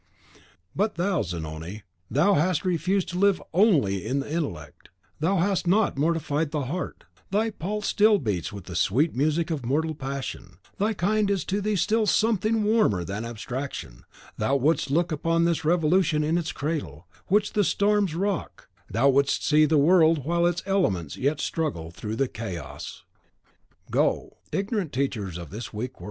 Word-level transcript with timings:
But 0.75 0.95
thou, 0.95 1.21
Zanoni, 1.21 1.83
thou 2.09 2.33
hast 2.33 2.65
refused 2.65 3.07
to 3.09 3.19
live 3.19 3.39
ONLY 3.53 4.03
in 4.03 4.19
the 4.21 4.33
intellect; 4.33 4.89
thou 5.19 5.35
hast 5.37 5.67
not 5.67 5.95
mortified 5.95 6.49
the 6.49 6.63
heart; 6.63 7.03
thy 7.29 7.51
pulse 7.51 7.85
still 7.85 8.17
beats 8.17 8.51
with 8.51 8.63
the 8.63 8.75
sweet 8.75 9.13
music 9.13 9.51
of 9.51 9.63
mortal 9.63 9.93
passion; 9.93 10.57
thy 10.79 10.93
kind 10.95 11.29
is 11.29 11.45
to 11.45 11.61
thee 11.61 11.75
still 11.75 12.07
something 12.07 12.63
warmer 12.63 13.03
than 13.03 13.23
an 13.25 13.29
abstraction, 13.29 14.03
thou 14.39 14.55
wouldst 14.55 14.89
look 14.89 15.11
upon 15.11 15.45
this 15.45 15.63
Revolution 15.63 16.23
in 16.23 16.35
its 16.35 16.51
cradle, 16.51 17.07
which 17.27 17.53
the 17.53 17.63
storms 17.63 18.15
rock; 18.15 18.69
thou 18.89 19.07
wouldst 19.07 19.45
see 19.45 19.65
the 19.67 19.77
world 19.77 20.25
while 20.25 20.47
its 20.47 20.63
elements 20.65 21.15
yet 21.15 21.39
struggle 21.39 21.91
through 21.91 22.15
the 22.15 22.27
chaos! 22.27 23.03
Go! 23.91 24.01
CHAPTER 24.01 24.07
1.VI. 24.07 24.11
Precepteurs 24.17 24.17
ignorans 24.17 24.31
de 24.31 24.31
ce 24.31 24.33
faible 24.33 24.33
univers. 24.33 24.37
Voltaire. 24.41 24.59
(Ignorant 24.81 24.91
teachers 24.93 25.37
of 25.37 25.49
this 25.51 25.71
weak 25.75 25.99
world.) 25.99 25.99